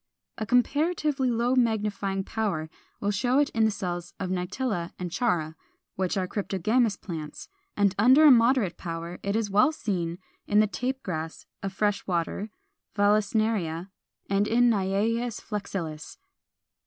[0.39, 5.55] A comparatively low magnifying power will show it in the cells of Nitella and Chara
[5.93, 10.17] (which are cryptogamous plants); and under a moderate power it is well seen
[10.47, 12.49] in the Tape Grass of fresh water,
[12.95, 13.91] Vallisneria,
[14.27, 16.23] and in Naias flexilis (Fig.